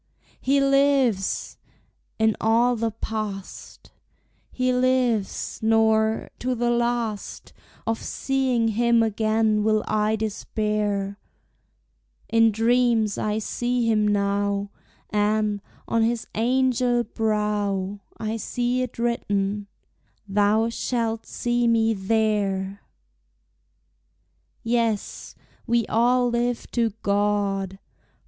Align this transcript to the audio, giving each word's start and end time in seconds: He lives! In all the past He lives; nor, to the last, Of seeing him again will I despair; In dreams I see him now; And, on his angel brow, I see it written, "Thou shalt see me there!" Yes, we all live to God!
He 0.39 0.59
lives! 0.59 1.59
In 2.17 2.35
all 2.41 2.75
the 2.75 2.89
past 2.89 3.91
He 4.51 4.73
lives; 4.73 5.59
nor, 5.61 6.31
to 6.39 6.55
the 6.55 6.71
last, 6.71 7.53
Of 7.85 8.01
seeing 8.01 8.69
him 8.69 9.03
again 9.03 9.63
will 9.63 9.83
I 9.87 10.15
despair; 10.15 11.19
In 12.29 12.49
dreams 12.51 13.19
I 13.19 13.37
see 13.37 13.85
him 13.87 14.07
now; 14.07 14.71
And, 15.11 15.61
on 15.87 16.01
his 16.01 16.25
angel 16.33 17.03
brow, 17.03 17.99
I 18.17 18.37
see 18.37 18.81
it 18.81 18.97
written, 18.97 19.67
"Thou 20.27 20.69
shalt 20.69 21.27
see 21.27 21.67
me 21.67 21.93
there!" 21.93 22.81
Yes, 24.63 25.35
we 25.67 25.85
all 25.85 26.27
live 26.27 26.65
to 26.71 26.89
God! 27.03 27.77